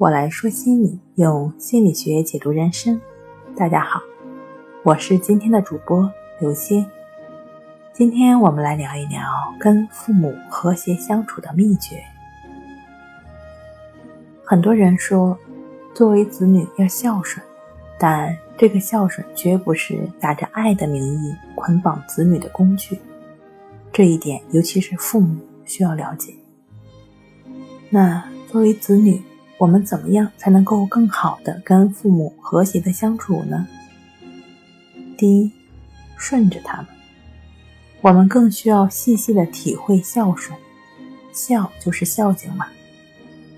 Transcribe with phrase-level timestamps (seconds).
[0.00, 2.98] 我来说心理，用心理学解读人生。
[3.54, 4.00] 大家好，
[4.82, 6.86] 我是今天的主播刘星。
[7.92, 9.20] 今天我们来聊一聊
[9.58, 12.02] 跟父母和谐相处的秘诀。
[14.42, 15.36] 很多人说，
[15.92, 17.44] 作为子女要孝顺，
[17.98, 22.98] 但这个孝顺绝不是打着爱的名义捆绑子女的工具。
[23.92, 25.36] 这一点，尤其是父母
[25.66, 26.32] 需要了解。
[27.90, 29.22] 那作为子女，
[29.60, 33.68] 我们怎么样才能够更好的跟父母和谐的相处呢？
[35.18, 35.50] 第一，
[36.16, 36.86] 顺着他们。
[38.00, 40.58] 我们更需要细细的体会孝顺，
[41.30, 42.68] 孝就是孝敬嘛。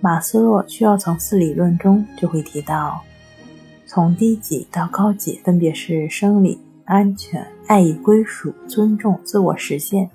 [0.00, 3.00] 马斯洛需要层次理论中就会提到，
[3.86, 10.10] 从低级到高级分别是生理、安全、爱与归属、尊重、自我实现。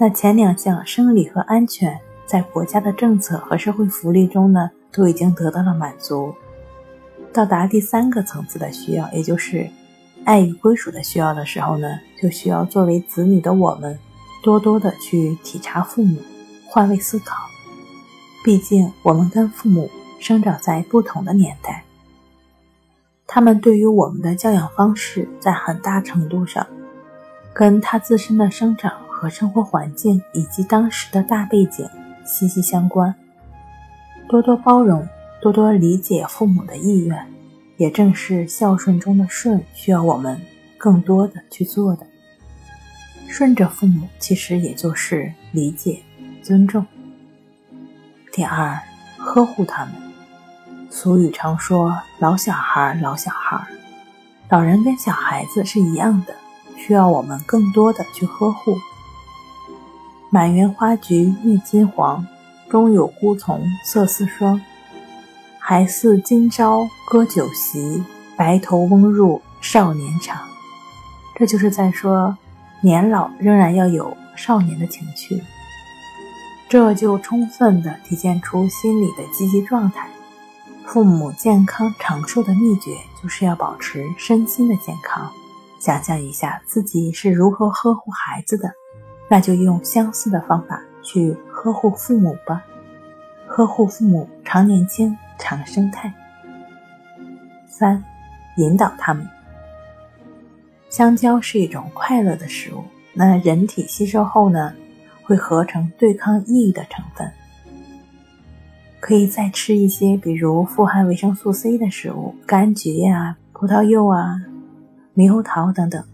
[0.00, 1.96] 那前两项生理和安全。
[2.32, 6.34] 在国家的政策和社会福利中呢，都已经得到了满足。
[7.30, 9.68] 到达第三个层次的需要，也就是
[10.24, 11.86] 爱与归属的需要的时候呢，
[12.18, 13.98] 就需要作为子女的我们，
[14.42, 16.22] 多多的去体察父母，
[16.66, 17.36] 换位思考。
[18.42, 21.84] 毕竟我们跟父母生长在不同的年代，
[23.26, 26.66] 他们对于我们的教养方式，在很大程度上，
[27.52, 31.86] 跟他自身的生长和生活环境以及当时的大背景。
[32.24, 33.14] 息息相关，
[34.28, 35.06] 多多包容，
[35.40, 37.26] 多多理解父母的意愿，
[37.76, 40.40] 也正是孝顺中的顺，需要我们
[40.78, 42.06] 更多的去做的。
[43.28, 46.00] 顺着父母，其实也就是理解、
[46.42, 46.84] 尊重。
[48.30, 48.78] 第二，
[49.18, 49.94] 呵护他们。
[50.90, 53.66] 俗语常说“老小孩，老小孩”，
[54.50, 56.34] 老人跟小孩子是一样的，
[56.76, 58.76] 需要我们更多的去呵护。
[60.34, 62.26] 满园花菊郁金黄，
[62.70, 64.58] 中有孤丛色似霜。
[65.58, 68.02] 还似今朝歌酒席，
[68.34, 70.40] 白头翁入少年场。
[71.36, 72.34] 这就是在说，
[72.80, 75.38] 年老仍然要有少年的情趣。
[76.66, 80.08] 这就充分的体现出心理的积极状态。
[80.86, 85.30] 父母健康长寿的秘诀，就是要保持身心的健康。
[85.78, 88.72] 想象一下自己是如何呵护孩子的。
[89.32, 92.62] 那就用相似的方法去呵护父母吧，
[93.46, 96.12] 呵护父母常年轻常生态。
[97.66, 98.04] 三，
[98.58, 99.26] 引导他们。
[100.90, 102.84] 香蕉是一种快乐的食物，
[103.14, 104.74] 那人体吸收后呢，
[105.22, 107.32] 会合成对抗抑郁的成分。
[109.00, 114.42] 可以再吃一些，比如富含维生素 C 的食物，柑橘呀、葡萄柚啊、
[115.16, 116.04] 猕猴桃等等，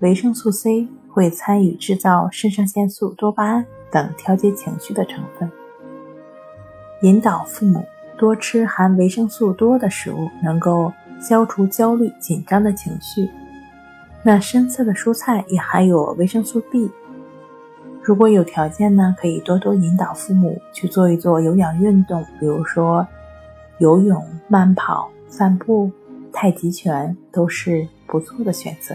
[0.00, 0.88] 维生素 C。
[1.16, 5.50] 会参与制造肾上腺素、多巴胺等调节情绪的成分。
[7.00, 7.82] 引导父母
[8.18, 13.30] 多吃含维生素多的食物，能够消除焦虑、紧张的情绪。
[14.22, 16.90] 那深色的蔬菜也含有维生素 B。
[18.02, 23.08] 如果有条件呢，可以多多引导父母去做一做有氧运动，比如说
[23.78, 25.90] 游泳、慢跑、散步、
[26.30, 28.94] 太极拳，都是不错的选择。